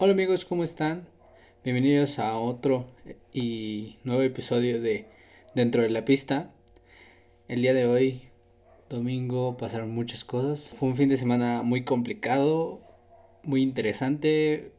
[0.00, 1.08] Hola amigos, ¿cómo están?
[1.64, 2.86] Bienvenidos a otro
[3.32, 5.06] y nuevo episodio de
[5.56, 6.52] Dentro de la Pista.
[7.48, 8.22] El día de hoy,
[8.88, 10.72] domingo, pasaron muchas cosas.
[10.78, 12.80] Fue un fin de semana muy complicado,
[13.42, 14.70] muy interesante.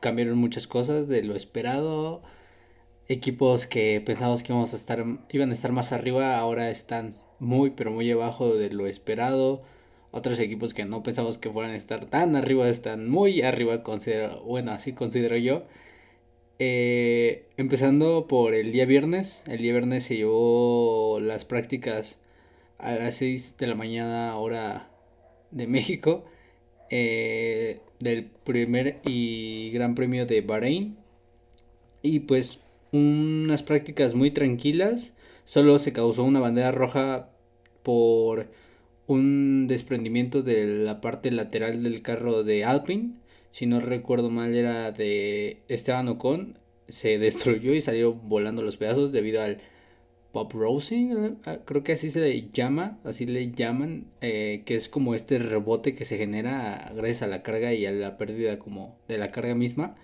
[0.00, 2.20] Cambiaron muchas cosas de lo esperado.
[3.06, 7.70] Equipos que pensábamos que íbamos a estar, iban a estar más arriba, ahora están muy,
[7.70, 9.62] pero muy abajo de lo esperado
[10.10, 14.72] otros equipos que no pensamos que fueran estar tan arriba están muy arriba, considero, bueno,
[14.72, 15.64] así considero yo.
[16.58, 22.18] Eh, empezando por el día viernes, el día viernes se llevó las prácticas
[22.78, 24.90] a las 6 de la mañana hora
[25.50, 26.24] de México
[26.90, 30.96] eh, del primer y gran premio de Bahrein
[32.02, 32.58] y pues
[32.92, 37.30] unas prácticas muy tranquilas solo se causó una bandera roja
[37.82, 38.48] por
[39.10, 43.14] un desprendimiento de la parte lateral del carro de Alpine.
[43.50, 46.58] Si no recuerdo mal era de Esteban Ocon.
[46.88, 49.58] Se destruyó y salieron volando los pedazos debido al
[50.32, 51.38] pop rosing.
[51.44, 54.06] Ah, creo que así se le llama, así le llaman.
[54.20, 57.92] Eh, que es como este rebote que se genera gracias a la carga y a
[57.92, 59.96] la pérdida como de la carga misma.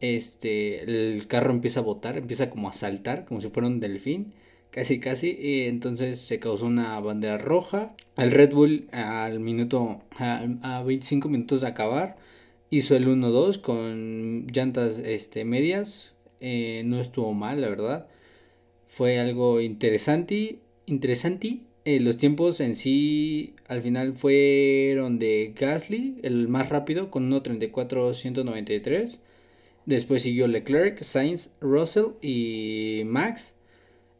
[0.00, 4.32] Este, el carro empieza a botar, empieza como a saltar, como si fuera un delfín
[4.70, 7.94] casi casi y entonces se causó una bandera roja.
[8.16, 12.16] El Red Bull al minuto a, 25 minutos de acabar
[12.70, 16.14] hizo el 1-2 con llantas este medias.
[16.40, 18.08] Eh, no estuvo mal la verdad.
[18.86, 21.60] Fue algo interesante interesante.
[21.86, 29.20] Eh, los tiempos en sí al final fueron de Gasly el más rápido con 1.34.193
[29.86, 33.54] después siguió Leclerc Sainz Russell y Max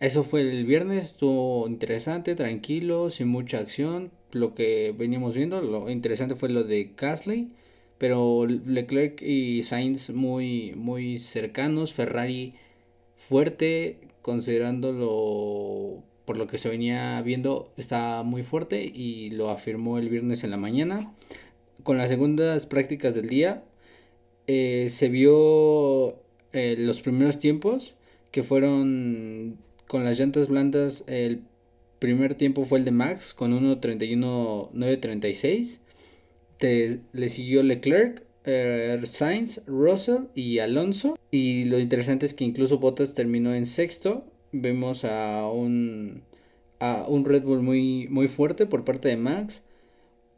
[0.01, 4.11] eso fue el viernes, estuvo interesante, tranquilo, sin mucha acción.
[4.33, 7.53] Lo que veníamos viendo, lo interesante fue lo de Gasly,
[7.99, 11.93] pero Leclerc y Sainz muy, muy cercanos.
[11.93, 12.55] Ferrari
[13.17, 20.09] fuerte, considerándolo por lo que se venía viendo, está muy fuerte y lo afirmó el
[20.09, 21.13] viernes en la mañana.
[21.83, 23.65] Con las segundas prácticas del día,
[24.47, 26.23] eh, se vio
[26.53, 27.97] eh, los primeros tiempos
[28.31, 29.59] que fueron
[29.91, 31.43] con las llantas blandas, el
[31.99, 35.81] primer tiempo fue el de Max con 1.31.936.
[37.13, 41.19] Le siguió Leclerc, eh, Sainz, Russell y Alonso.
[41.33, 44.25] Y lo interesante es que incluso Bottas terminó en sexto.
[44.53, 46.23] Vemos a un,
[46.79, 49.65] a un Red Bull muy, muy fuerte por parte de Max.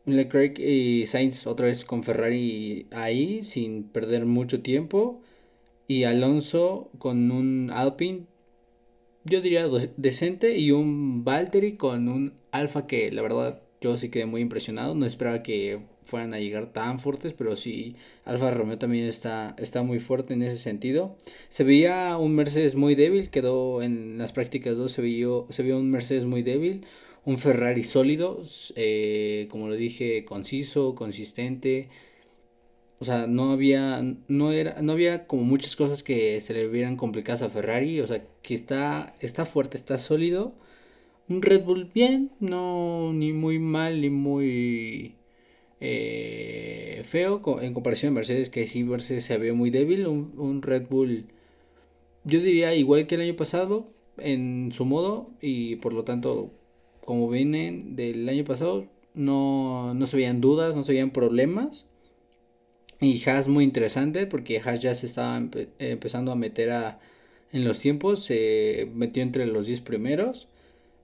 [0.07, 5.21] Leclerc y Sainz otra vez con Ferrari ahí sin perder mucho tiempo.
[5.89, 8.32] Y Alonso con un Alpine
[9.25, 14.27] yo diría decente y un Valtteri con un Alfa que la verdad yo sí quedé
[14.27, 14.95] muy impresionado.
[14.95, 19.83] No esperaba que fueran a llegar tan fuertes, pero sí, Alfa Romeo también está, está
[19.83, 21.17] muy fuerte en ese sentido.
[21.49, 25.79] Se veía un Mercedes muy débil, quedó en las prácticas 2, se vio, se vio
[25.79, 26.87] un Mercedes muy débil,
[27.25, 28.41] un Ferrari sólido,
[28.77, 31.89] eh, como lo dije, conciso, consistente
[33.03, 36.97] o sea, no había, no era, no había como muchas cosas que se le hubieran
[36.97, 38.01] complicado a Ferrari.
[38.01, 40.55] O sea, que está, está fuerte, está sólido.
[41.29, 45.17] Un Red Bull bien, no ni muy mal ni muy
[45.81, 50.07] eh, feo en comparación a Mercedes, que sí Mercedes se ve muy débil.
[50.07, 51.27] Un, un Red Bull,
[52.23, 53.89] yo diría igual que el año pasado
[54.19, 56.53] en su modo y por lo tanto,
[57.05, 61.89] como vienen del año pasado, no, no se veían dudas, no se veían problemas
[63.03, 65.37] y Haas muy interesante porque Haas ya se estaba
[65.79, 67.01] empezando a meter a,
[67.53, 70.49] en los tiempos, se metió entre los 10 primeros.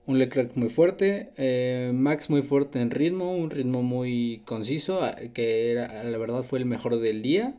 [0.05, 5.01] Un Leclerc muy fuerte, eh, Max muy fuerte en ritmo, un ritmo muy conciso,
[5.33, 7.55] que era, la verdad fue el mejor del día.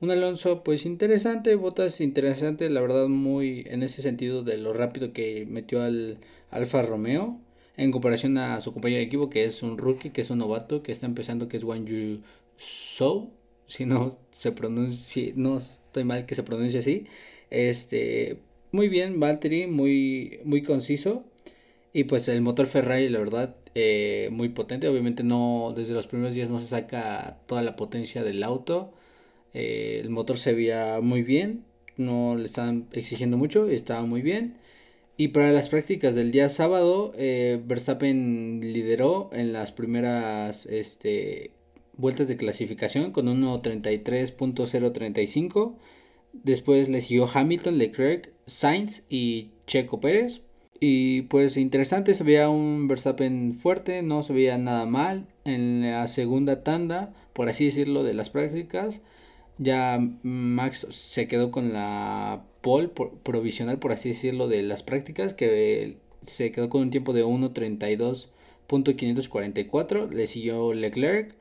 [0.00, 5.12] Un Alonso pues interesante, Botas interesante, la verdad muy en ese sentido de lo rápido
[5.12, 6.18] que metió al
[6.50, 7.38] Alfa Romeo
[7.76, 10.82] en comparación a su compañero de equipo que es un rookie, que es un novato,
[10.82, 12.20] que está empezando, que es Wang Yu
[12.58, 13.39] Zhou
[13.70, 17.06] si no se pronuncia, no estoy mal que se pronuncie así.
[17.50, 18.38] Este,
[18.72, 21.24] muy bien, Valtteri, muy, muy conciso.
[21.92, 24.88] Y pues el motor Ferrari, la verdad, eh, muy potente.
[24.88, 28.92] Obviamente no, desde los primeros días no se saca toda la potencia del auto.
[29.54, 31.64] Eh, el motor se veía muy bien,
[31.96, 34.56] no le estaban exigiendo mucho, estaba muy bien.
[35.16, 41.52] Y para las prácticas del día sábado, eh, Verstappen lideró en las primeras este,
[42.00, 45.76] vueltas de clasificación con 1.33.035.
[46.32, 50.42] Después le siguió Hamilton, Leclerc, Sainz y Checo Pérez.
[50.80, 55.26] Y pues interesante, se veía un Verstappen fuerte, no se veía nada mal.
[55.44, 59.02] En la segunda tanda, por así decirlo, de las prácticas,
[59.58, 65.98] Ya Max se quedó con la pole provisional, por así decirlo, de las prácticas, que
[66.22, 70.10] se quedó con un tiempo de 1.32.544.
[70.10, 71.36] Le siguió Leclerc,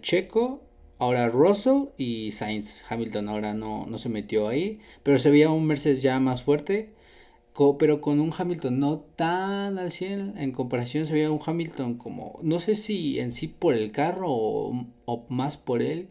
[0.00, 0.62] Checo,
[0.98, 2.84] ahora Russell y Sainz.
[2.88, 6.94] Hamilton ahora no, no se metió ahí, pero se veía un Mercedes ya más fuerte.
[7.78, 12.38] Pero con un Hamilton no tan al 100 en comparación se veía un Hamilton como
[12.42, 16.08] no sé si en sí por el carro o, más por él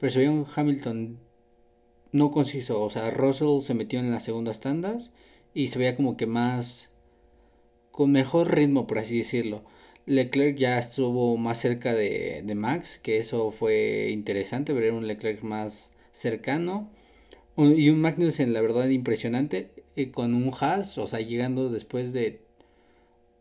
[0.00, 1.20] pero se veía un Hamilton
[2.10, 2.82] no conciso.
[2.82, 5.12] O sea Russell se metió en las segundas tandas
[5.54, 6.90] y se veía como que más
[7.92, 9.62] con mejor ritmo por así decirlo
[10.08, 15.42] Leclerc ya estuvo más cerca de, de Max que eso fue interesante ver un Leclerc
[15.42, 16.90] más cercano
[17.56, 19.68] y un Magnussen la verdad impresionante
[20.06, 22.40] con un Haas, o sea, llegando después de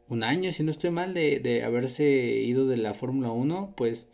[0.09, 4.07] un año, si no estoy mal, de, de haberse ido de la Fórmula 1, pues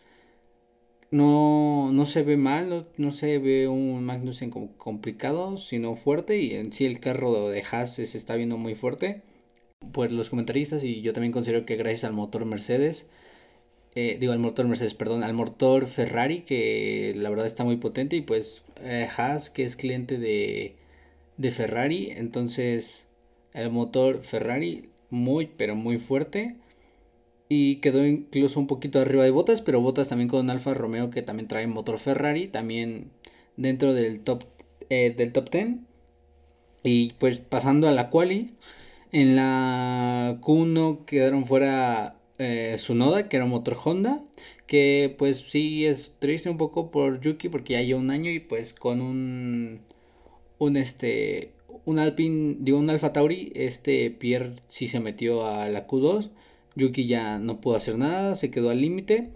[1.11, 6.73] no, no se ve mal, no, se ve un Magnussen complicado, sino fuerte, y en
[6.73, 9.21] sí el carro de Haas se está viendo muy fuerte.
[9.91, 13.07] Pues los comentaristas, y yo también considero que gracias al motor Mercedes,
[13.95, 18.15] eh, digo al motor Mercedes, perdón, al motor Ferrari, que la verdad está muy potente,
[18.15, 20.75] y pues eh, Haas, que es cliente de,
[21.37, 22.11] de Ferrari.
[22.11, 23.07] Entonces
[23.53, 26.55] el motor Ferrari muy pero muy fuerte.
[27.49, 31.21] Y quedó incluso un poquito arriba de Botas, pero Botas también con Alfa Romeo que
[31.21, 33.11] también trae motor Ferrari, también
[33.57, 34.43] dentro del top,
[34.89, 35.75] eh, del top 10.
[36.83, 38.53] Y pues pasando a la quali,
[39.13, 44.23] en la Q1 quedaron fuera eh, Sunoda, que era un motor Honda,
[44.67, 48.39] que pues sí es triste un poco por Yuki porque ya lleva un año y
[48.39, 49.81] pues con un
[50.57, 51.51] un este
[51.85, 56.31] un Alpine, digo un Alfa Tauri, este Pierre sí se metió a la Q2,
[56.75, 59.29] Yuki ya no pudo hacer nada, se quedó al límite.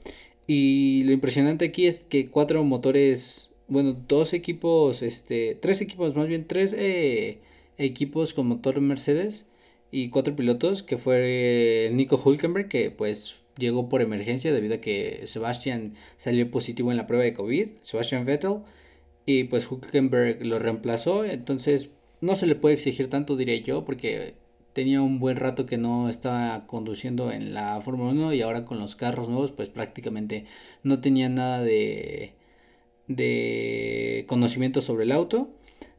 [0.47, 6.27] Y lo impresionante aquí es que cuatro motores, bueno, dos equipos, este, tres equipos, más
[6.27, 7.39] bien tres eh,
[7.77, 9.45] equipos con motor Mercedes
[9.91, 15.21] y cuatro pilotos, que fue Nico Hulkenberg, que pues llegó por emergencia debido a que
[15.25, 18.59] Sebastian salió positivo en la prueba de COVID, Sebastian Vettel,
[19.25, 21.89] y pues Huckenberg lo reemplazó, entonces
[22.21, 24.35] no se le puede exigir tanto, diré yo, porque
[24.73, 28.79] tenía un buen rato que no estaba conduciendo en la Fórmula 1 y ahora con
[28.79, 30.45] los carros nuevos pues prácticamente
[30.83, 32.33] no tenía nada de,
[33.07, 35.49] de conocimiento sobre el auto.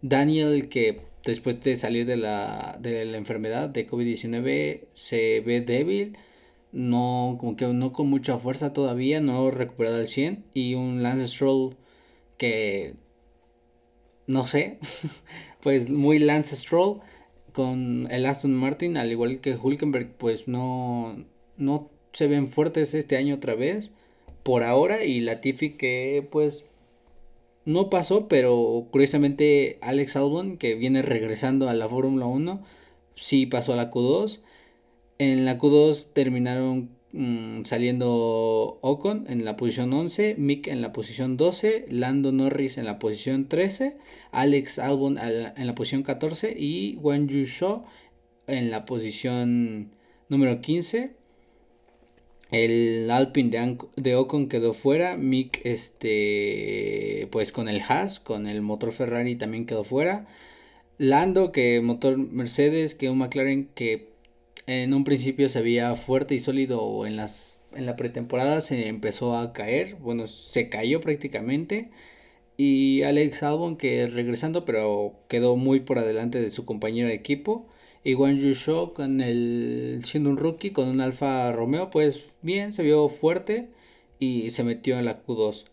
[0.00, 6.16] Daniel que después de salir de la, de la enfermedad de COVID-19 se ve débil,
[6.72, 11.26] no, como que no con mucha fuerza todavía, no recuperado al 100 y un Lance
[11.28, 11.76] Stroll
[12.36, 12.94] que
[14.26, 14.78] no sé,
[15.62, 17.00] pues muy Lance Stroll
[17.52, 21.24] con el Aston Martin, al igual que Hulkenberg, pues no,
[21.56, 23.90] no se ven fuertes este año otra vez,
[24.44, 26.67] por ahora, y Latifi que pues
[27.68, 32.64] no pasó, pero curiosamente Alex Albon, que viene regresando a la Fórmula 1,
[33.14, 34.40] sí pasó a la Q2.
[35.18, 41.38] En la Q2 terminaron Mm, saliendo Ocon en la posición 11, Mick en la posición
[41.38, 43.96] 12, Lando Norris en la posición 13,
[44.30, 47.84] Alex Albon en la posición 14 y Wang Yu Shaw
[48.46, 49.94] en la posición
[50.28, 51.16] número 15.
[52.50, 55.16] El Alpine de, de, Ocon quedó fuera.
[55.16, 60.26] Mick, este, pues con el Haas, con el motor Ferrari también quedó fuera.
[60.98, 64.08] Lando, que motor Mercedes, que un McLaren que
[64.66, 69.36] en un principio se veía fuerte y sólido en las en la pretemporada se empezó
[69.36, 71.90] a caer, bueno, se cayó prácticamente
[72.56, 77.66] y Alex Albon que regresando pero quedó muy por adelante de su compañero de equipo
[78.04, 82.82] y Wang Yusho con el siendo un rookie con un Alfa Romeo pues bien se
[82.82, 83.68] vio fuerte
[84.18, 85.64] y se metió en la Q2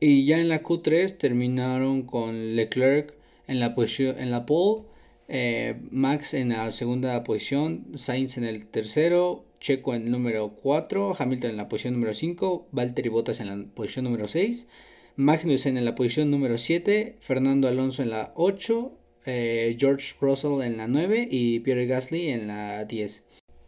[0.00, 3.14] y ya en la Q3 terminaron con Leclerc
[3.46, 4.82] en la posición en la pole
[5.28, 11.16] eh, Max en la segunda posición, Sainz en el tercero, Checo en el número 4,
[11.18, 14.68] Hamilton en la posición número 5, Valtteri Bottas en la posición número 6,
[15.16, 18.92] Magnussen en la posición número 7, Fernando Alonso en la 8,
[19.26, 23.24] eh, George Russell en la 9 y Pierre Gasly en la 10.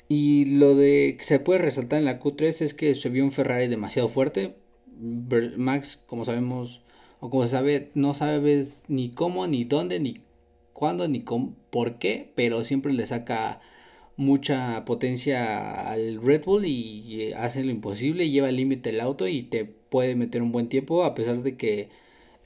[0.08, 3.32] Y lo de que se puede resaltar en la Q3 es que se vio un
[3.32, 4.56] Ferrari demasiado fuerte.
[5.56, 6.82] Max, como sabemos,
[7.20, 10.22] o como se sabe, no sabes ni cómo, ni dónde, ni
[10.72, 11.24] cuándo ni
[11.70, 13.60] por qué, pero siempre le saca
[14.16, 19.42] mucha potencia al Red Bull y hace lo imposible, lleva al límite el auto y
[19.42, 21.88] te puede meter un buen tiempo a pesar de que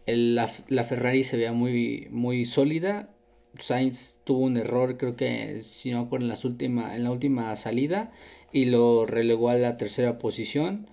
[0.06, 0.48] la,
[0.84, 3.10] Ferrari se vea muy, muy sólida.
[3.58, 8.10] Sainz tuvo un error, creo que si no en, las en la última salida
[8.52, 10.88] y lo relegó a la tercera posición.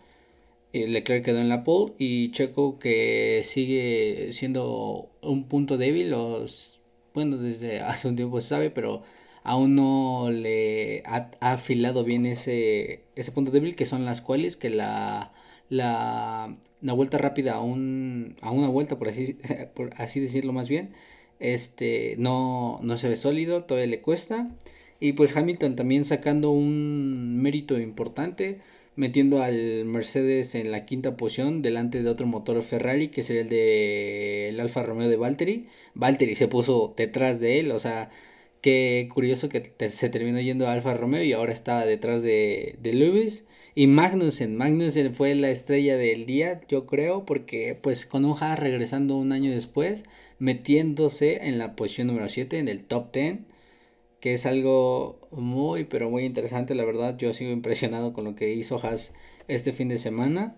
[0.73, 6.79] Leclerc quedó en la pole y Checo que sigue siendo un punto débil, los,
[7.13, 9.03] bueno, desde hace un tiempo se sabe, pero
[9.43, 14.69] aún no le ha, afilado bien ese, ese punto débil que son las cuales que
[14.69, 15.33] la,
[15.69, 19.38] la, la vuelta rápida a, un, a una vuelta, por así,
[19.75, 20.93] por así decirlo más bien,
[21.39, 24.50] este, no, no se ve sólido, todavía le cuesta.
[25.00, 28.59] Y pues Hamilton también sacando un mérito importante,
[28.95, 33.50] metiendo al Mercedes en la quinta posición delante de otro motor Ferrari que sería el
[33.50, 35.67] de el Alfa Romeo de Valtteri.
[35.95, 38.09] Valtteri se puso detrás de él, o sea,
[38.62, 42.93] qué curioso que se terminó yendo a Alfa Romeo y ahora está detrás de, de
[42.93, 43.45] Lewis.
[43.75, 48.59] Y Magnussen, Magnussen fue la estrella del día, yo creo, porque pues con un Haas
[48.59, 50.03] regresando un año después,
[50.39, 53.39] metiéndose en la posición número 7, en el top 10
[54.19, 57.17] que es algo muy, pero muy interesante, la verdad.
[57.17, 59.13] Yo sigo impresionado con lo que hizo Haas
[59.47, 60.55] este fin de semana.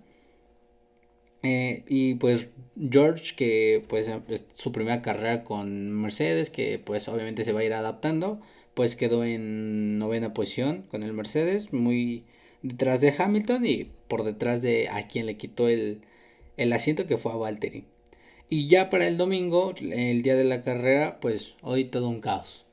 [1.44, 7.44] Eh, y pues George, que pues es su primera carrera con Mercedes, que pues obviamente
[7.44, 8.42] se va a ir adaptando,
[8.74, 12.26] pues quedó en novena posición con el Mercedes, muy
[12.62, 16.02] detrás de Hamilton y por detrás de a quien le quitó el,
[16.58, 17.86] el asiento que fue a Valtteri.
[18.50, 22.66] Y ya para el domingo, el día de la carrera, pues hoy todo un caos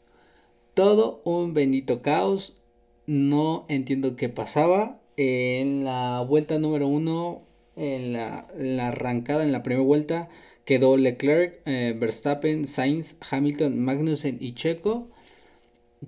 [0.78, 2.56] todo un bendito caos.
[3.04, 5.00] No entiendo qué pasaba.
[5.16, 7.42] En la vuelta número uno,
[7.74, 8.46] en la,
[8.86, 10.28] arrancada, en la primera vuelta,
[10.64, 15.08] quedó Leclerc, eh, Verstappen, Sainz, Hamilton, Magnussen y Checo.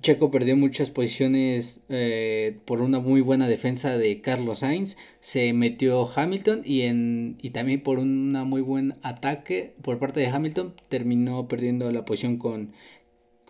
[0.03, 4.97] Checo perdió muchas posiciones eh, por una muy buena defensa de Carlos Sainz.
[5.21, 10.29] Se metió Hamilton y, en, y también por un muy buen ataque por parte de
[10.29, 12.73] Hamilton terminó perdiendo la posición con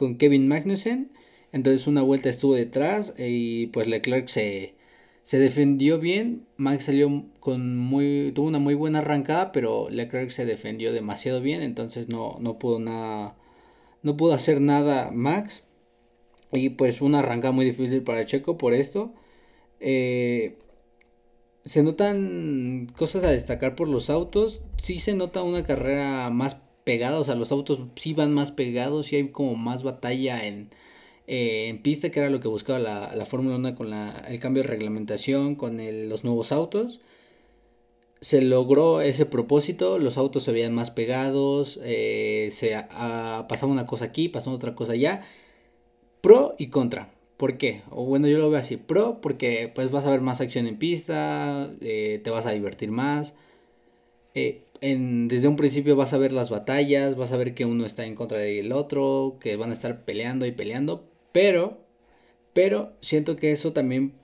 [0.01, 1.13] con Kevin Magnussen.
[1.53, 4.75] Entonces una vuelta estuvo detrás y pues Leclerc se,
[5.23, 6.47] se defendió bien.
[6.57, 8.33] Max salió con muy.
[8.35, 11.61] tuvo una muy buena arrancada, pero Leclerc se defendió demasiado bien.
[11.63, 13.37] Entonces no, no pudo nada.
[14.03, 15.67] No pudo hacer nada Max.
[16.53, 19.13] Y pues una arrancada muy difícil para Checo por esto.
[19.81, 20.59] Eh,
[21.65, 24.63] se notan cosas a destacar por los autos.
[24.77, 29.13] Sí se nota una carrera más pegados, o sea, los autos sí van más pegados
[29.13, 30.71] y hay como más batalla en,
[31.27, 34.41] eh, en pista, que era lo que buscaba la, la Fórmula 1 con la, el
[34.41, 35.79] cambio de reglamentación, con
[36.09, 37.01] los nuevos autos.
[38.21, 42.77] Se logró ese propósito, los autos se veían más pegados, eh, se
[43.49, 45.23] pasaba una cosa aquí, pasaba otra cosa allá.
[46.21, 47.13] Pro y contra.
[47.37, 47.83] ¿Por qué?
[47.91, 48.77] O bueno, yo lo veo así.
[48.77, 52.91] Pro porque pues vas a ver más acción en pista, eh, te vas a divertir
[52.91, 53.35] más.
[54.35, 58.07] Eh, desde un principio vas a ver las batallas, vas a ver que uno está
[58.07, 61.79] en contra del otro, que van a estar peleando y peleando, pero,
[62.53, 64.15] pero siento que eso también,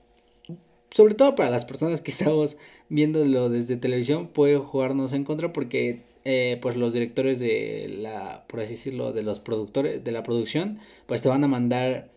[0.89, 2.57] sobre todo para las personas que estamos
[2.89, 8.59] viéndolo desde televisión, puede jugarnos en contra porque eh, pues los directores de la, por
[8.59, 12.11] así decirlo, de los productores, de la producción, pues te van a mandar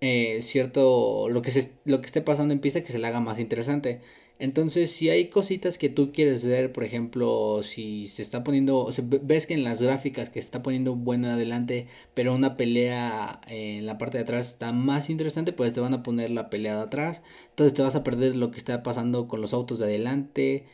[0.00, 3.20] eh, cierto, lo que, se, lo que esté pasando en pista que se le haga
[3.20, 4.00] más interesante.
[4.38, 8.88] Entonces, si hay cositas que tú quieres ver, por ejemplo, si se está poniendo,
[9.22, 13.84] ves que en las gráficas que se está poniendo bueno adelante, pero una pelea en
[13.84, 16.82] la parte de atrás está más interesante, pues te van a poner la pelea de
[16.84, 17.20] atrás.
[17.50, 20.64] Entonces te vas a perder lo que está pasando con los autos de adelante.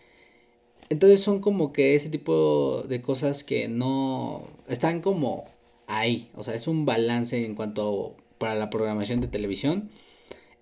[0.91, 5.45] Entonces son como que ese tipo de cosas que no están como
[5.87, 6.31] ahí.
[6.35, 9.91] O sea, es un balance en cuanto para la programación de televisión.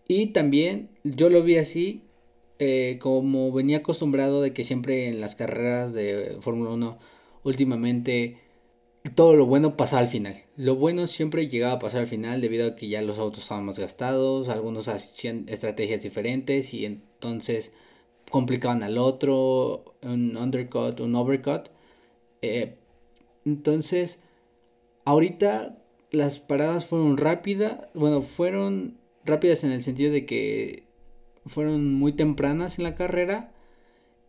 [0.08, 2.02] Y también yo lo vi así
[2.58, 6.98] eh, como venía acostumbrado de que siempre en las carreras de Fórmula 1
[7.44, 8.38] últimamente
[9.14, 10.34] todo lo bueno pasaba al final.
[10.56, 13.64] Lo bueno siempre llegaba a pasar al final debido a que ya los autos estaban
[13.64, 17.72] más gastados, algunos hacían estrategias diferentes y entonces
[18.30, 21.68] complicaban al otro, un undercut, un overcut.
[22.42, 22.76] Eh,
[23.44, 24.20] entonces,
[25.04, 25.78] ahorita
[26.10, 30.84] las paradas fueron rápidas, bueno, fueron rápidas en el sentido de que
[31.46, 33.52] fueron muy tempranas en la carrera.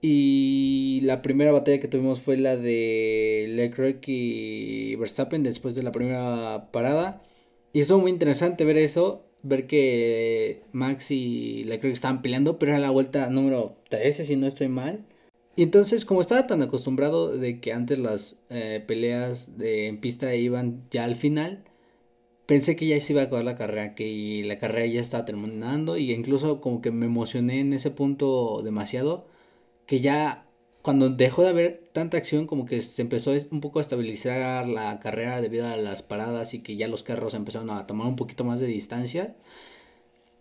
[0.02, 5.92] Y la primera batalla que tuvimos fue la de Leclerc y Verstappen después de la
[5.92, 7.22] primera parada.
[7.74, 12.80] Y estuvo muy interesante ver eso, ver que Max y Leclerc estaban peleando, pero era
[12.80, 15.06] la vuelta número 13 si no estoy mal.
[15.56, 20.36] Y entonces, como estaba tan acostumbrado de que antes las eh, peleas de, en pista
[20.36, 21.64] iban ya al final,
[22.46, 25.98] pensé que ya se iba a acabar la carrera, que la carrera ya estaba terminando
[25.98, 29.28] y incluso como que me emocioné en ese punto demasiado,
[29.88, 30.47] que ya
[30.88, 35.02] cuando dejó de haber tanta acción como que se empezó un poco a estabilizar la
[35.02, 38.46] carrera debido a las paradas y que ya los carros empezaron a tomar un poquito
[38.46, 39.36] más de distancia,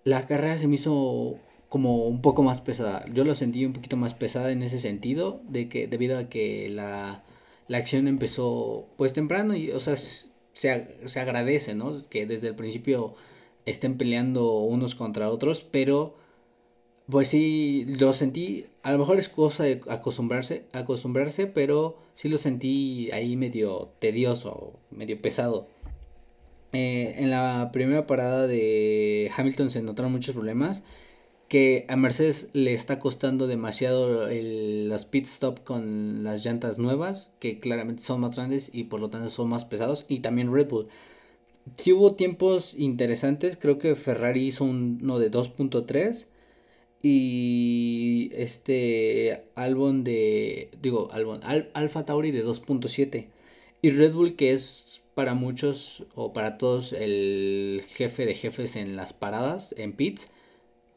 [0.05, 1.35] la carrera se me hizo
[1.69, 3.05] como un poco más pesada.
[3.13, 7.25] Yo lo sentí un poquito más pesada en ese sentido, debido a que la,
[7.69, 11.77] acción empezó pues temprano y, o se, se agradece.
[12.09, 13.17] Que desde el principio
[13.65, 16.15] estén peleando unos contra otros, pero
[17.11, 22.39] pues sí, lo sentí, a lo mejor es cosa de acostumbrarse, acostumbrarse, pero sí lo
[22.39, 25.69] sentí ahí medio tedioso, medio pesado.
[26.73, 30.83] Eh, en la primera parada de Hamilton se notaron muchos problemas
[31.49, 37.31] que a Mercedes le está costando demasiado el, los pit stop con las llantas nuevas,
[37.39, 40.69] que claramente son más grandes y por lo tanto son más pesados, y también Red
[40.69, 40.89] Bull.
[41.77, 46.27] Si hubo tiempos interesantes, creo que Ferrari hizo uno de 2.3
[47.03, 51.41] y este Albon de, digo, Albon,
[51.75, 53.29] Alfa Tauri de 2.7
[53.83, 58.97] y Red Bull que es para muchos o para todos el jefe de jefes en
[58.97, 60.31] las paradas, en pits,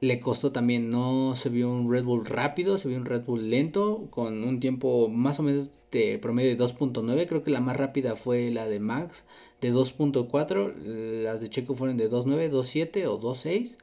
[0.02, 3.50] le costó también, no se vio un Red Bull rápido, se vio un Red Bull
[3.50, 7.78] lento, con un tiempo más o menos de promedio de 2.9, creo que la más
[7.78, 9.26] rápida fue la de Max,
[9.62, 10.76] de 2.4,
[11.24, 13.78] las de Checo fueron de 2.9, 2.7 o 2.6,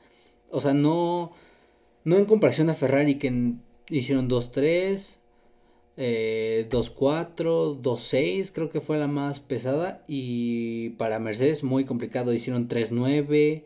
[0.50, 1.32] o sea, no,
[2.06, 3.56] no en comparación a Ferrari que
[3.90, 5.18] hicieron 2.3,
[5.98, 12.68] eh, 2.4, 2.6 creo que fue la más pesada y para Mercedes muy complicado, hicieron
[12.68, 13.64] 3.9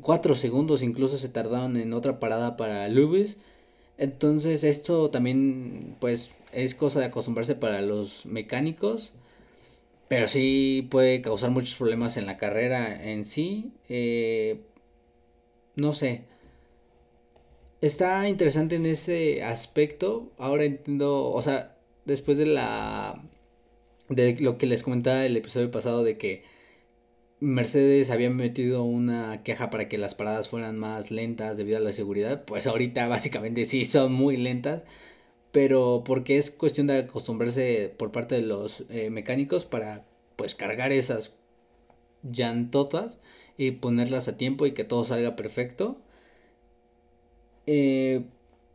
[0.00, 3.38] 4 segundos incluso se tardaron en otra parada para Lewis.
[3.98, 9.12] Entonces esto también pues es cosa de acostumbrarse para los mecánicos.
[10.08, 13.72] Pero sí puede causar muchos problemas en la carrera en sí.
[13.88, 14.60] Eh,
[15.76, 16.24] no sé.
[17.86, 20.32] Está interesante en ese aspecto.
[20.38, 23.22] Ahora entiendo, o sea, después de la...
[24.08, 26.42] De lo que les comentaba el episodio pasado de que
[27.38, 31.92] Mercedes había metido una queja para que las paradas fueran más lentas debido a la
[31.92, 34.82] seguridad, pues ahorita básicamente sí son muy lentas,
[35.52, 40.90] pero porque es cuestión de acostumbrarse por parte de los eh, mecánicos para pues cargar
[40.92, 41.36] esas
[42.24, 43.18] llantotas
[43.56, 45.98] y ponerlas a tiempo y que todo salga perfecto.
[47.66, 48.24] Eh,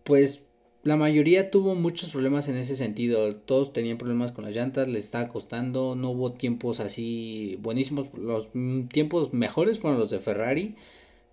[0.04, 0.46] pues
[0.84, 3.36] la mayoría tuvo muchos problemas en ese sentido.
[3.36, 5.96] Todos tenían problemas con las llantas, les estaba costando.
[5.96, 8.08] No hubo tiempos así buenísimos.
[8.18, 8.50] Los
[8.90, 10.76] tiempos mejores fueron los de Ferrari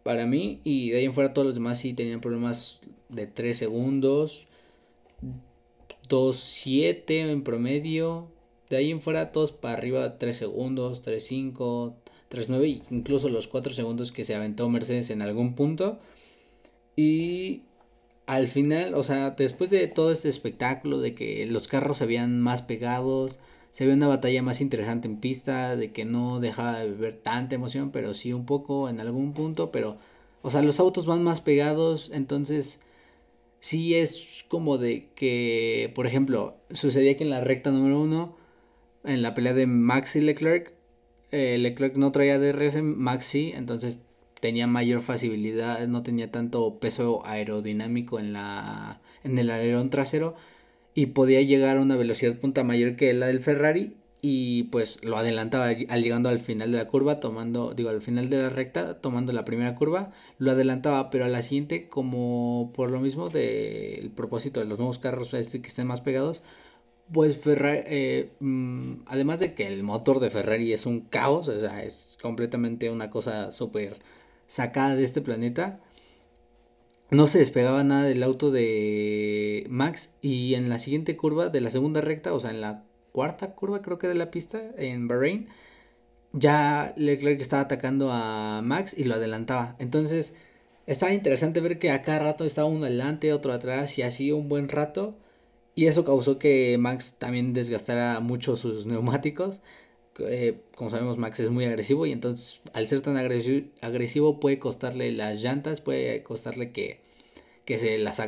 [0.03, 0.61] para mí.
[0.65, 4.47] Y de ahí en fuera todos los demás sí tenían problemas de 3 segundos.
[6.09, 8.29] 2.7 en promedio.
[8.69, 11.95] De ahí en fuera todos para arriba 3 segundos, 3.5,
[12.31, 12.83] 3.9.
[12.91, 15.99] Incluso los 4 segundos que se aventó Mercedes en algún punto.
[16.99, 17.63] Y
[18.27, 22.41] al final, o sea, después de todo este espectáculo, de que los carros se habían
[22.41, 23.39] más pegados,
[23.71, 27.55] se ve una batalla más interesante en pista, de que no dejaba de ver tanta
[27.55, 29.97] emoción, pero sí un poco en algún punto, pero,
[30.43, 32.81] o sea, los autos van más pegados, entonces
[33.61, 38.37] sí es como de que, por ejemplo, sucedía que en la recta número uno,
[39.05, 40.75] en la pelea de Max y Leclerc,
[41.31, 44.01] eh, Leclerc no traía DRS, Max sí, entonces
[44.41, 50.37] tenía mayor facilidad, no tenía tanto peso aerodinámico en, la, en el alerón trasero
[50.95, 55.17] y podía llegar a una velocidad punta mayor que la del Ferrari y pues lo
[55.17, 59.01] adelantaba al llegando al final de la curva tomando digo al final de la recta
[59.01, 64.11] tomando la primera curva lo adelantaba pero a la siguiente como por lo mismo del
[64.11, 66.43] propósito de los nuevos carros este que estén más pegados
[67.13, 71.59] pues Ferrari, eh, mm, además de que el motor de Ferrari es un caos, o
[71.59, 73.99] sea, es completamente una cosa súper
[74.49, 75.79] sacada de este planeta.
[77.11, 81.71] No se despegaba nada del auto de Max y en la siguiente curva de la
[81.71, 85.49] segunda recta, o sea, en la cuarta curva creo que de la pista en Bahrein,
[86.33, 89.77] ya Leclerc estaba atacando a Max y lo adelantaba.
[89.79, 90.35] Entonces,
[90.87, 94.49] estaba interesante ver que a cada rato estaba uno adelante, otro atrás y así un
[94.49, 95.17] buen rato.
[95.75, 99.63] Y eso causó que Max también desgastara mucho sus neumáticos.
[100.21, 105.13] Eh, como sabemos Max es muy agresivo y entonces al ser tan agresivo, puede costarle
[105.13, 107.01] las llantas, puede costarle que,
[107.65, 108.23] que se las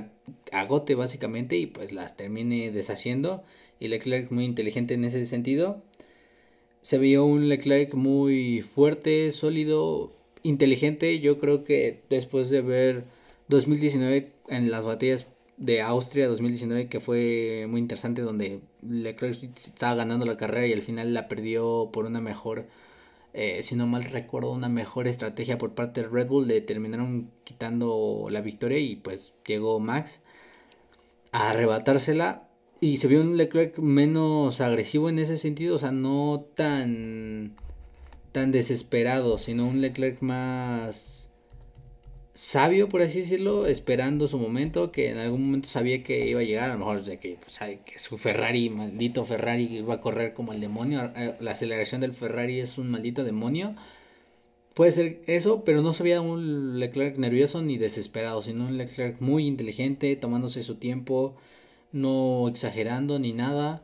[0.53, 3.43] agote básicamente y pues las termine deshaciendo
[3.81, 5.83] y Leclerc muy inteligente en ese sentido.
[6.83, 11.21] Se vio un Leclerc muy fuerte, sólido, inteligente.
[11.21, 13.05] Yo creo que después de ver
[13.49, 15.27] 2019 en las batallas
[15.61, 20.83] de Austria 2019 que fue muy interesante donde Leclerc estaba ganando la carrera y al
[20.83, 22.67] final la perdió por una mejor,
[23.35, 27.31] eh, si no mal recuerdo, una mejor estrategia por parte de Red Bull, le terminaron
[27.45, 30.23] quitando la victoria y pues llegó Max
[31.33, 32.49] a arrebatársela.
[32.83, 37.55] Y se vio un Leclerc menos agresivo en ese sentido, o sea, no tan
[38.33, 41.20] tan desesperado, sino un Leclerc más
[42.41, 46.43] sabio, por así decirlo, esperando su momento, que en algún momento sabía que iba a
[46.43, 50.33] llegar, a lo mejor de que, pues, que su Ferrari, maldito Ferrari, iba a correr
[50.33, 53.75] como el demonio, eh, la aceleración del Ferrari es un maldito demonio.
[54.75, 59.21] Puede ser eso, pero no se veía un Leclerc nervioso ni desesperado, sino un Leclerc
[59.21, 61.37] muy inteligente, tomándose su tiempo,
[61.93, 63.83] no exagerando ni nada.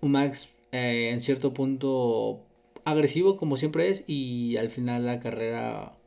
[0.00, 2.40] Un Max eh, en cierto punto
[2.84, 5.99] agresivo como siempre es y al final la carrera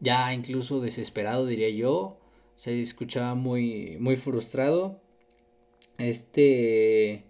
[0.00, 2.18] ya incluso desesperado diría yo,
[2.56, 5.00] se escuchaba muy muy frustrado.
[5.98, 7.24] Este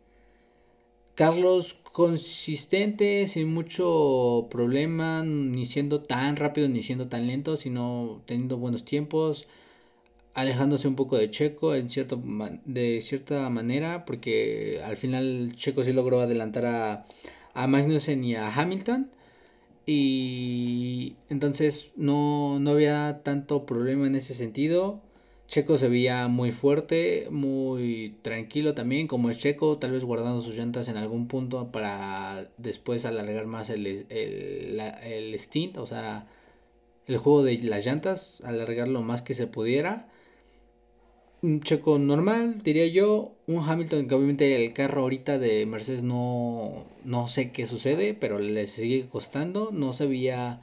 [1.16, 8.58] Carlos consistente, sin mucho problema, ni siendo tan rápido ni siendo tan lento, sino teniendo
[8.58, 9.48] buenos tiempos,
[10.34, 12.22] alejándose un poco de Checo en cierto
[12.66, 17.06] de cierta manera, porque al final Checo sí logró adelantar a,
[17.54, 19.10] a Magnussen y a Hamilton.
[19.86, 25.00] Y entonces no, no había tanto problema en ese sentido.
[25.46, 30.56] Checo se veía muy fuerte, muy tranquilo también, como es Checo, tal vez guardando sus
[30.56, 36.26] llantas en algún punto para después alargar más el, el, el stint, o sea,
[37.06, 40.08] el juego de las llantas, alargar lo más que se pudiera
[41.42, 43.32] un checo normal, diría yo.
[43.46, 48.38] Un Hamilton que obviamente el carro ahorita de Mercedes no, no sé qué sucede, pero
[48.38, 49.70] le sigue costando.
[49.72, 50.60] No se veía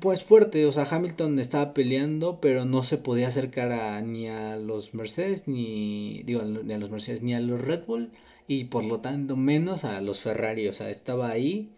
[0.00, 0.66] pues fuerte.
[0.66, 5.46] O sea, Hamilton estaba peleando, pero no se podía acercar a, ni a los Mercedes,
[5.46, 8.10] ni digo, ni a los Mercedes, ni a los Red Bull.
[8.46, 10.68] Y por lo tanto menos a los Ferrari.
[10.68, 11.70] O sea, estaba ahí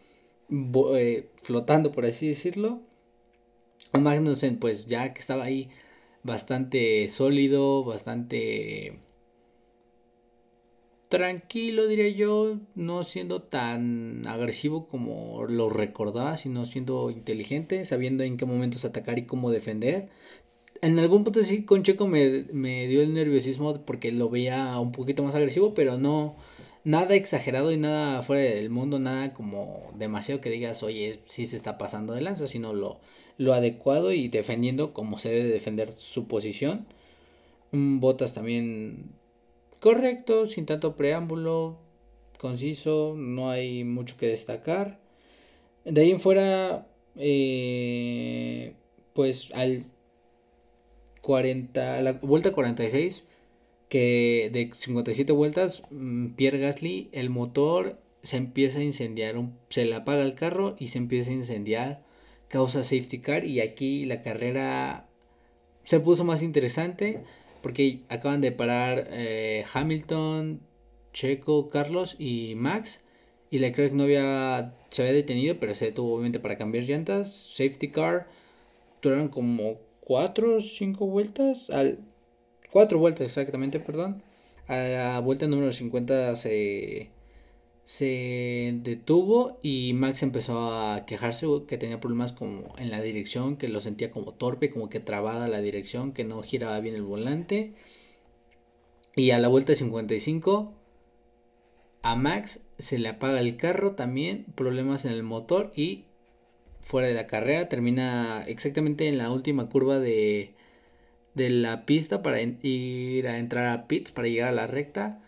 [0.94, 2.80] eh, flotando, por así decirlo.
[3.92, 5.70] Magnussen, pues ya que estaba ahí
[6.26, 8.98] bastante sólido, bastante
[11.08, 18.36] tranquilo, diría yo, no siendo tan agresivo como lo recordaba, sino siendo inteligente, sabiendo en
[18.36, 20.08] qué momentos atacar y cómo defender.
[20.82, 24.92] En algún punto sí con Checo me, me dio el nerviosismo porque lo veía un
[24.92, 26.36] poquito más agresivo, pero no
[26.84, 31.56] nada exagerado y nada fuera del mundo, nada como demasiado que digas, oye, sí se
[31.56, 33.00] está pasando de lanza, sino lo,
[33.38, 36.86] lo adecuado y defendiendo como se debe defender su posición.
[37.72, 39.10] Botas también
[39.80, 41.78] correcto, sin tanto preámbulo,
[42.38, 44.98] conciso, no hay mucho que destacar.
[45.84, 48.74] De ahí en fuera, eh,
[49.14, 49.84] pues al
[51.22, 53.24] 40, la vuelta 46,
[53.88, 59.36] que de 57 vueltas, mm, Pierre Gasly, el motor se empieza a incendiar,
[59.68, 62.05] se le apaga el carro y se empieza a incendiar
[62.48, 65.06] causa safety car y aquí la carrera
[65.84, 67.20] se puso más interesante
[67.62, 70.60] porque acaban de parar eh, Hamilton,
[71.12, 73.00] Checo, Carlos y Max
[73.50, 77.32] y Leclerc no había se había detenido pero se detuvo obviamente para cambiar llantas.
[77.32, 78.28] Safety car
[79.02, 81.98] duraron como 4 o 5 vueltas al
[82.70, 84.22] 4 vueltas exactamente perdón.
[84.68, 87.10] A la vuelta número 50 se
[87.86, 93.68] se detuvo y Max empezó a quejarse que tenía problemas como en la dirección, que
[93.68, 97.74] lo sentía como torpe, como que trabada la dirección, que no giraba bien el volante.
[99.14, 100.74] Y a la vuelta 55
[102.02, 106.06] a Max se le apaga el carro también, problemas en el motor y
[106.80, 110.54] fuera de la carrera termina exactamente en la última curva de,
[111.34, 115.20] de la pista para ir a entrar a pits para llegar a la recta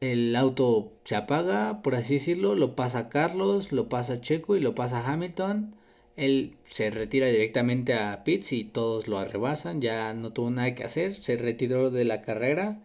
[0.00, 4.74] el auto se apaga, por así decirlo, lo pasa Carlos, lo pasa Checo y lo
[4.74, 5.76] pasa Hamilton.
[6.16, 10.84] Él se retira directamente a pits y todos lo arrebasan, ya no tuvo nada que
[10.84, 12.80] hacer, se retiró de la carrera.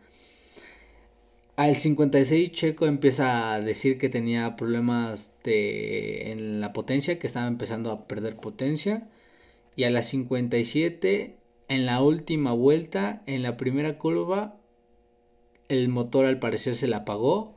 [1.58, 7.47] Al 56 Checo empieza a decir que tenía problemas de, en la potencia, que estaba
[7.47, 9.08] empezando a perder potencia.
[9.78, 11.38] Y a las 57,
[11.69, 14.58] en la última vuelta, en la primera curva,
[15.69, 17.56] el motor al parecer se le apagó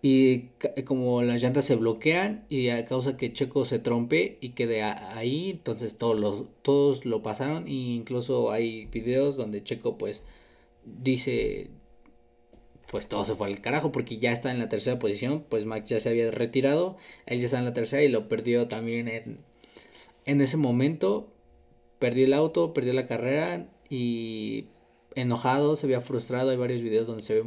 [0.00, 0.50] y
[0.84, 5.50] como las llantas se bloquean y a causa que Checo se trompe y quede ahí,
[5.50, 10.22] entonces todos, los, todos lo pasaron e incluso hay videos donde Checo pues
[10.84, 11.70] dice
[12.90, 15.90] pues todo se fue al carajo porque ya está en la tercera posición, pues Max
[15.90, 19.40] ya se había retirado, él ya está en la tercera y lo perdió también en,
[20.24, 21.28] en ese momento,
[21.98, 24.66] perdió el auto, perdió la carrera y
[25.20, 26.50] enojado, se veía frustrado.
[26.50, 27.44] Hay varios videos donde se ve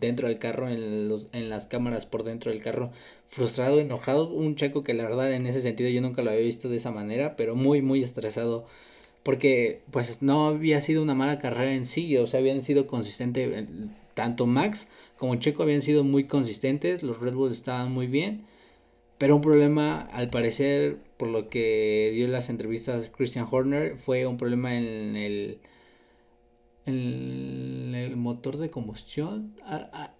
[0.00, 2.90] dentro del carro, en, los, en las cámaras por dentro del carro,
[3.28, 4.28] frustrado, enojado.
[4.30, 6.90] Un checo que la verdad en ese sentido yo nunca lo había visto de esa
[6.90, 8.66] manera, pero muy, muy estresado.
[9.22, 13.66] Porque pues no había sido una mala carrera en sí, o sea, habían sido consistentes,
[14.14, 18.44] tanto Max como Checo habían sido muy consistentes, los Red Bull estaban muy bien,
[19.18, 24.36] Pero un problema, al parecer, por lo que dio las entrevistas Christian Horner, fue un
[24.38, 25.58] problema en el,
[26.88, 29.54] en el motor de combustión.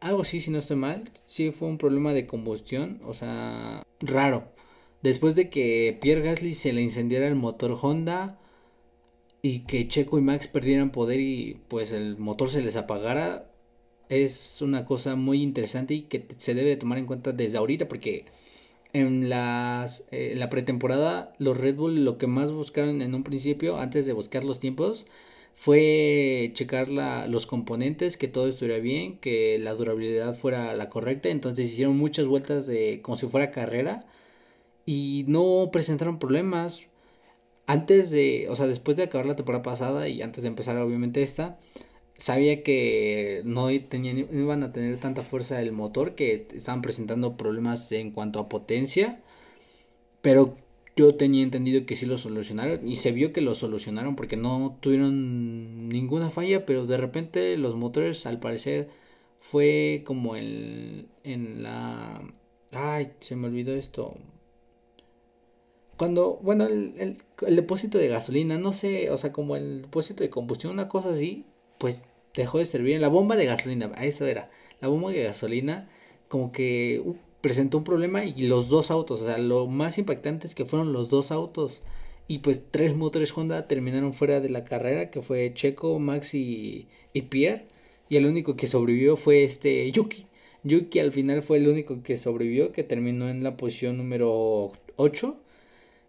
[0.01, 1.11] algo así, si no estoy mal.
[1.27, 4.53] Sí, fue un problema de combustión, o sea, raro.
[5.03, 8.39] Después de que Pierre Gasly se le incendiara el motor Honda
[9.43, 13.51] y que Checo y Max perdieran poder y pues el motor se les apagara,
[14.09, 18.25] es una cosa muy interesante y que se debe tomar en cuenta desde ahorita porque
[18.93, 23.79] en, las, eh, la pretemporada los Red Bull lo que más buscaron en un principio
[23.79, 25.07] antes de buscar los tiempos
[25.59, 31.31] fue checar la, los componentes, que todo estuviera bien, que la durabilidad fuera la correcta,
[31.31, 34.07] entonces hicieron muchas vueltas de como si fuera carrera
[34.87, 36.87] y no presentaron problemas.
[37.67, 41.23] Antes de, o sea, después de acabar la temporada pasada y antes de empezar obviamente
[41.23, 41.59] esta,
[42.17, 47.37] sabía que no, tenían, no iban a tener tanta fuerza el motor, que estaban presentando
[47.37, 49.21] problemas en cuanto a potencia,
[50.23, 50.57] pero
[50.99, 54.77] yo tenía entendido que sí lo solucionaron y se vio que lo solucionaron porque no
[54.81, 58.89] tuvieron ninguna falla, pero de repente los motores al parecer
[59.39, 62.21] fue como el, en la...
[62.73, 64.17] Ay, se me olvidó esto.
[65.97, 70.31] Cuando, bueno, el, el, depósito de gasolina, no sé, o sea, como el depósito de
[70.31, 71.45] combustión, una cosa así,
[71.79, 73.01] pues dejó de servir.
[73.01, 74.51] La bomba de gasolina, eso era.
[74.81, 75.89] La bomba de gasolina
[76.29, 80.47] como que uh, presentó un problema y los dos autos, o sea, lo más impactante
[80.47, 81.83] es que fueron los dos autos.
[82.29, 86.87] Y pues tres motores Honda terminaron fuera de la carrera, que fue Checo, Max y,
[87.15, 87.67] y Pierre.
[88.11, 90.27] Y el único que sobrevivió fue este Yuki.
[90.63, 95.37] Yuki al final fue el único que sobrevivió, que terminó en la posición número 8.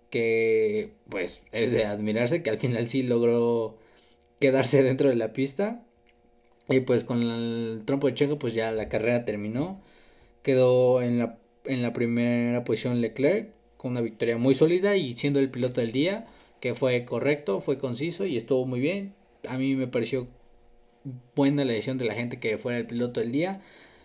[0.09, 3.77] Que pues es de admirarse, que al final sí logró
[4.39, 5.85] quedarse dentro de la pista.
[6.69, 9.81] Y pues con el trompo de Checo, pues ya la carrera terminó.
[10.43, 15.39] Quedó en la, en la primera posición Leclerc con una victoria muy sólida y siendo
[15.39, 16.27] el piloto del día,
[16.59, 19.13] que fue correcto, fue conciso y estuvo muy bien.
[19.47, 20.27] A mí me pareció
[21.35, 23.61] buena la decisión de la gente que fuera el piloto del día.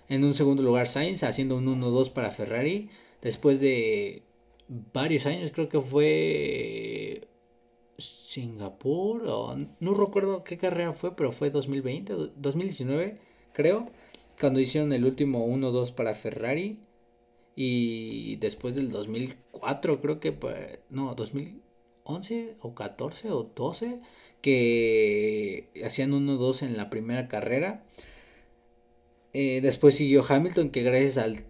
[0.09, 2.91] En un segundo lugar Sainz haciendo un 1-2 para Ferrari.
[3.23, 4.23] Después de
[4.69, 7.27] varios años, creo que fue
[7.99, 13.19] Singapur, o no recuerdo qué carrera fue, pero fue 2020, 2019,
[13.53, 13.91] creo,
[14.41, 16.81] cuando hicieron el último 1-2 para Ferrari.
[17.57, 24.01] Y después del 2004, creo que, pues, no, 2011 o 14 o 12,
[24.41, 27.85] que hacían 1-2 en la primera carrera.
[29.33, 31.45] Eh, después siguió Hamilton, que gracias al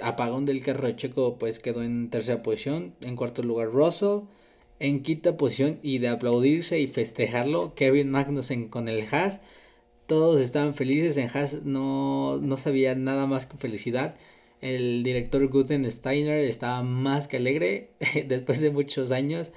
[0.00, 2.94] apagón del carro Checo, pues quedó en tercera posición.
[3.00, 4.22] En cuarto lugar, Russell
[4.80, 9.40] en quinta posición y de aplaudirse y festejarlo, Kevin Magnussen con el Haas.
[10.08, 14.16] Todos estaban felices, en Haas no, no sabía nada más que felicidad.
[14.62, 17.90] El director Guten Steiner estaba más que alegre
[18.26, 19.52] después de muchos años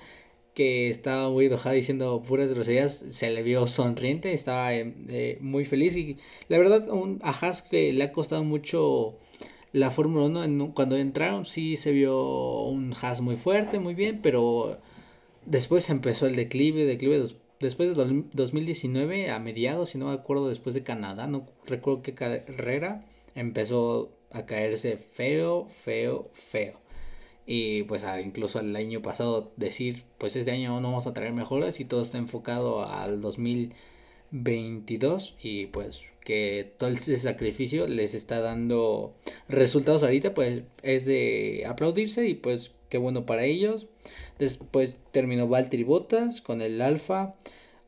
[0.54, 5.64] que estaba muy enojado diciendo puras groserías, se le vio sonriente, estaba eh, eh, muy
[5.64, 6.18] feliz y
[6.50, 9.16] la verdad un, a Haas que le ha costado mucho
[9.72, 14.78] la Fórmula 1, cuando entraron sí se vio un Haas muy fuerte, muy bien, pero
[15.46, 17.24] Después empezó el declive, declive
[17.62, 22.14] después de 2019, a mediados, si no me acuerdo, después de Canadá, no recuerdo qué
[22.14, 26.80] carrera, empezó a caerse feo, feo, feo.
[27.46, 31.80] Y pues incluso el año pasado decir, pues este año no vamos a traer mejoras
[31.80, 33.20] y todo está enfocado al
[34.32, 39.14] 2022 y pues que todo ese sacrificio les está dando
[39.50, 43.88] resultados ahorita, pues es de aplaudirse y pues qué bueno para ellos.
[44.40, 47.36] Después terminó Valtteri Bottas con el Alfa.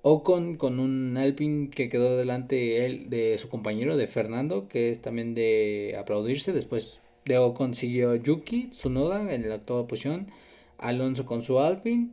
[0.06, 5.02] Ocon con un Alpine que quedó delante él, de su compañero de Fernando, que es
[5.02, 6.52] también de aplaudirse.
[6.52, 10.28] Después de Ocon siguió Yuki Tsunoda en la octava posición.
[10.78, 12.10] Alonso con su Alpine.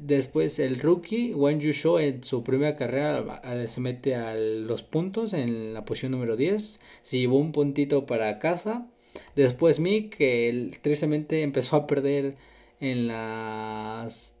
[0.00, 5.74] Después el rookie Wen Yusho en su primera carrera se mete a los puntos en
[5.74, 6.80] la posición número 10.
[7.02, 8.86] Se llevó un puntito para casa.
[9.34, 12.36] Después Mick, que tristemente empezó a perder
[12.80, 14.34] en las...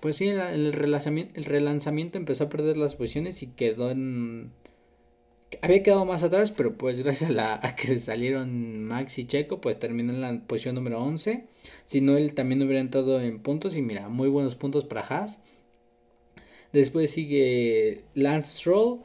[0.00, 4.52] Pues sí, el, relanzamiento, el relanzamiento empezó a perder las posiciones y quedó en...
[5.62, 9.24] Había quedado más atrás, pero pues gracias a, la, a que se salieron Max y
[9.24, 11.44] Checo, pues terminó en la posición número 11.
[11.84, 15.40] Si no, él también hubiera entrado en puntos y mira, muy buenos puntos para Haas.
[16.72, 19.00] Después sigue Lance Stroll,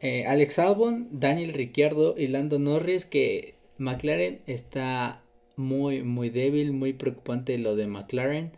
[0.00, 5.22] eh, Alex Albon, Daniel Ricciardo y Lando Norris, que McLaren está
[5.56, 8.52] muy, muy débil, muy preocupante lo de McLaren.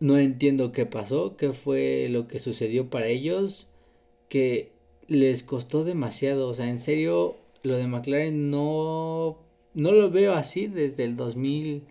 [0.00, 3.66] No entiendo qué pasó, qué fue lo que sucedió para ellos,
[4.28, 4.70] que
[5.08, 6.48] les costó demasiado.
[6.48, 9.38] O sea, en serio, lo de McLaren no,
[9.74, 11.84] no lo veo así desde el 2000,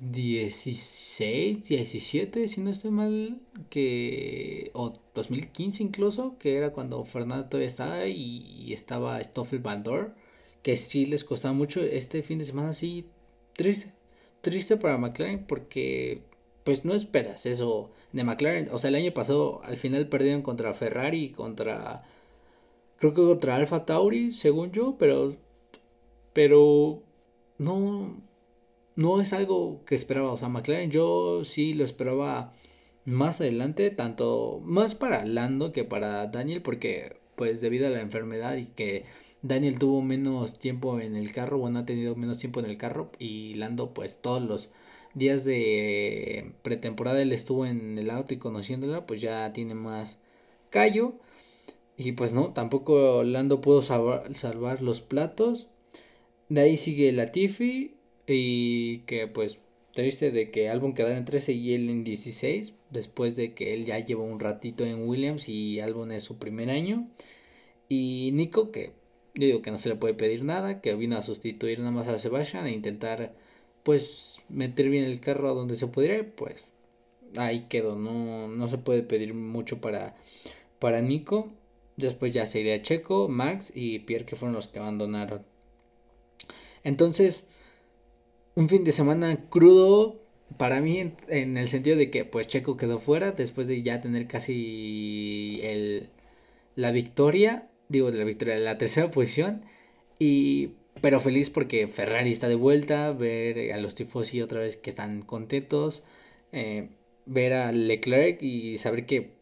[0.00, 7.66] 16, 17, si no estoy mal, que o 2015 incluso, que era cuando Fernando todavía
[7.66, 10.14] estaba y, estaba Stoffel Bandor,
[10.62, 13.08] que sí les costaba mucho este fin de semana, sí,
[13.54, 13.92] triste,
[14.40, 16.22] triste para McLaren porque
[16.64, 20.74] pues no esperas eso de McLaren, o sea, el año pasado al final perdieron contra
[20.74, 22.04] Ferrari, contra
[22.98, 25.36] creo que contra Alfa Tauri, según yo, pero
[26.32, 27.02] pero
[27.58, 28.16] no
[28.96, 30.32] no es algo que esperaba.
[30.32, 32.52] O sea, McLaren yo sí lo esperaba
[33.04, 38.56] más adelante, tanto más para Lando que para Daniel, porque pues debido a la enfermedad
[38.56, 39.04] y que
[39.42, 43.10] Daniel tuvo menos tiempo en el carro, bueno, ha tenido menos tiempo en el carro
[43.18, 44.70] y Lando pues todos los
[45.14, 50.18] días de pretemporada él estuvo en el auto y conociéndola, pues ya tiene más
[50.70, 51.14] callo.
[51.96, 55.68] Y pues no, tampoco Lando pudo salvar, salvar los platos.
[56.48, 57.94] De ahí sigue Latifi,
[58.26, 59.58] y que pues
[59.94, 63.84] triste de que Albon quedara en 13 y él en 16, después de que él
[63.84, 67.08] ya lleva un ratito en Williams y Albon es su primer año.
[67.88, 68.92] Y Nico, que
[69.34, 72.08] yo digo que no se le puede pedir nada, que vino a sustituir nada más
[72.08, 73.34] a Sebastian e intentar
[73.82, 76.64] pues meter bien el carro a donde se pudiera, pues
[77.36, 80.16] ahí quedó, no, no se puede pedir mucho para,
[80.78, 81.50] para Nico.
[81.96, 85.44] Después ya sería Checo, Max y Pierre que fueron los que abandonaron.
[86.82, 87.46] Entonces,
[88.54, 90.20] un fin de semana crudo
[90.56, 94.26] para mí en, el sentido de que pues Checo quedó fuera después de ya tener
[94.26, 96.08] casi el,
[96.74, 99.62] la victoria, digo de la victoria, la tercera posición
[100.18, 104.90] y pero feliz porque Ferrari está de vuelta, ver a los tifosi otra vez que
[104.90, 106.04] están contentos,
[106.52, 106.90] eh,
[107.26, 109.38] ver a Leclerc y saber que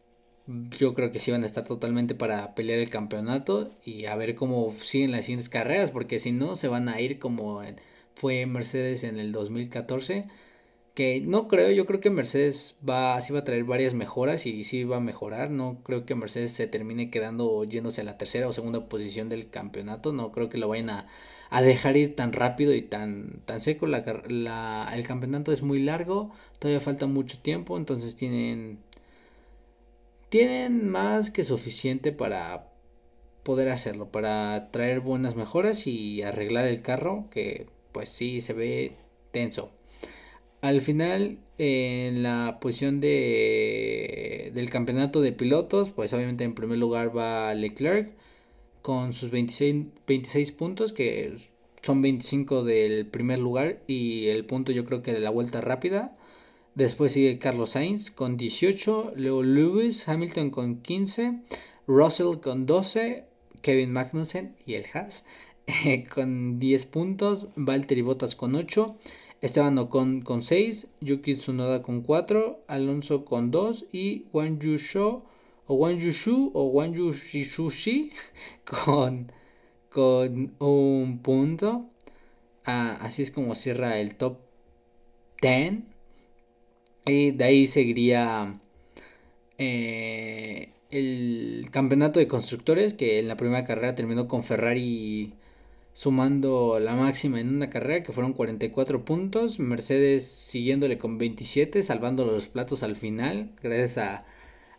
[0.79, 4.35] yo creo que sí van a estar totalmente para pelear el campeonato y a ver
[4.35, 7.63] cómo siguen las siguientes carreras porque si no se van a ir como
[8.19, 10.27] fue Mercedes en el 2014.
[10.95, 14.65] Que no creo, yo creo que Mercedes va, sí va a traer varias mejoras y
[14.65, 15.51] sí va a mejorar.
[15.51, 19.49] No creo que Mercedes se termine quedando yéndose a la tercera o segunda posición del
[19.49, 20.13] campeonato.
[20.13, 21.07] No creo que lo vayan a,
[21.51, 23.87] a dejar ir tan rápido y tan, tan seco.
[23.87, 28.81] La, la, el campeonato es muy largo, todavía falta mucho tiempo, entonces tienen,
[30.29, 32.69] tienen más que suficiente para
[33.43, 38.97] poder hacerlo, para traer buenas mejoras y arreglar el carro que pues sí se ve
[39.31, 39.71] tenso.
[40.61, 47.17] Al final, en la posición de, del campeonato de pilotos, pues obviamente en primer lugar
[47.17, 48.13] va Leclerc
[48.89, 51.37] con sus 26, 26 puntos, que
[51.83, 56.17] son 25 del primer lugar y el punto yo creo que de la vuelta rápida.
[56.75, 61.35] Después sigue Carlos Sainz con 18, Leo Lewis, Hamilton con 15,
[61.87, 63.27] Russell con 12,
[63.61, 65.27] Kevin Magnussen y el Haas
[66.15, 68.97] con 10 puntos, Valtteri Bottas con 8,
[69.43, 75.25] Esteban Ocon con 6, Yuki Tsunoda con 4, Alonso con 2 y Wang Yushu
[75.69, 78.11] o Wang Yushu o Wang Yushishushi
[78.65, 79.31] con,
[79.91, 81.91] con un punto.
[82.65, 84.39] Ah, así es como cierra el top
[85.43, 85.75] 10.
[87.07, 88.61] Y de ahí seguiría
[89.59, 95.35] eh, el campeonato de constructores que en la primera carrera terminó con Ferrari
[95.93, 102.25] sumando la máxima en una carrera que fueron 44 puntos, Mercedes siguiéndole con 27, salvando
[102.25, 104.27] los platos al final, gracias a,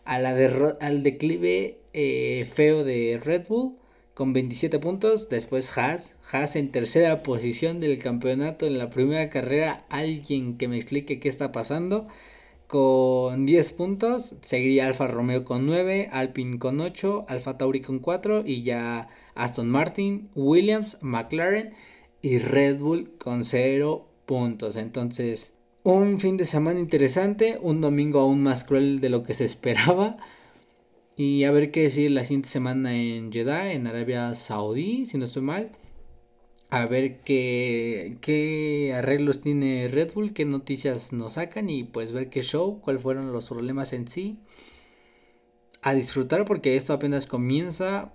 [0.10, 0.32] a la
[0.82, 3.78] al declive eh, feo de Red Bull
[4.16, 9.86] con 27 puntos, después Haas, Haas en tercera posición del campeonato en la primera carrera,
[9.90, 12.08] alguien que me explique qué está pasando,
[12.66, 18.44] con 10 puntos, seguiría Alfa Romeo con 9, Alpine con 8, Alfa Tauri con 4
[18.46, 21.74] y ya Aston Martin, Williams, McLaren
[22.22, 24.76] y Red Bull con 0 puntos.
[24.76, 25.54] Entonces,
[25.94, 30.18] un fin de semana interesante, un domingo aún más cruel de lo que se esperaba.
[31.16, 35.26] Y a ver qué decir la siguiente semana en Jeddah, en Arabia Saudí, si no
[35.26, 35.72] estoy mal.
[36.70, 42.30] A ver qué, qué arreglos tiene Red Bull, qué noticias nos sacan y pues ver
[42.30, 44.40] qué show, cuáles fueron los problemas en sí.
[45.82, 48.14] A disfrutar porque esto apenas comienza.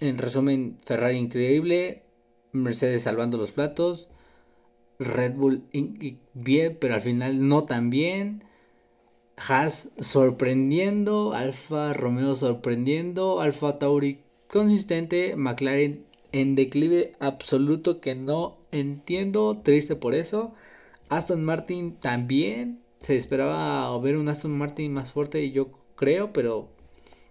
[0.00, 2.02] En resumen, Ferrari increíble,
[2.52, 4.08] Mercedes salvando los platos,
[4.98, 5.62] Red Bull
[6.34, 8.44] bien, pero al final no tan bien.
[9.36, 19.60] Haas sorprendiendo, Alfa Romeo sorprendiendo, Alfa Tauri consistente, McLaren en declive absoluto que no entiendo,
[19.62, 20.54] triste por eso.
[21.08, 26.70] Aston Martin también, se esperaba ver un Aston Martin más fuerte yo creo, pero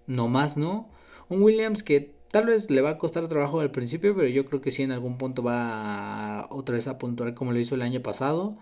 [0.08, 0.90] no más no.
[1.28, 4.60] Un Williams que Tal vez le va a costar trabajo al principio, pero yo creo
[4.60, 8.02] que sí en algún punto va otra vez a puntuar como lo hizo el año
[8.02, 8.58] pasado,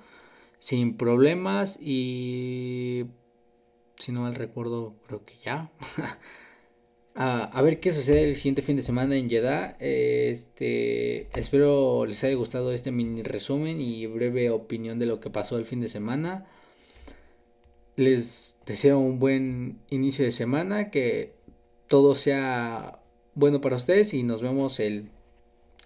[0.59, 3.07] sin problemas y
[3.97, 5.71] si no mal recuerdo, creo que ya.
[7.15, 9.75] a, ver qué sucede el siguiente fin de semana en Jeddah.
[9.79, 15.57] Este, espero les haya gustado este mini resumen y breve opinión de lo que pasó
[15.57, 16.45] el fin de semana.
[17.95, 21.33] Les deseo un buen inicio de semana, que
[21.87, 22.99] todo sea
[23.35, 25.09] bueno para ustedes y nos vemos el,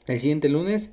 [0.08, 0.92] el siguiente lunes.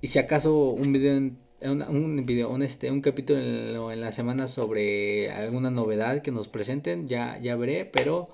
[0.00, 4.48] Y si acaso un video en un, video, un, este, un capítulo en, la semana
[4.48, 8.28] sobre alguna novedad que nos presenten, ya, ya veré, pero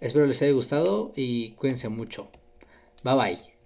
[0.00, 2.28] espero les haya gustado y cuídense mucho.
[3.02, 3.57] Bye bye.